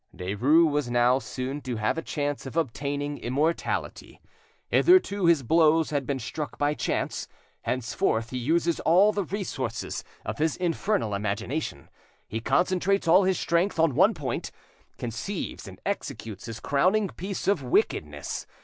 [0.17, 4.19] Derues was now soon to have a chance of obtaining immortality.
[4.69, 7.27] Hitherto his blows had been struck by chance,
[7.61, 11.87] henceforth he uses all the resources of his infernal imagination;
[12.27, 18.47] he concentrates all his strength on one point—conceives and executes his crowning piece of wickedness.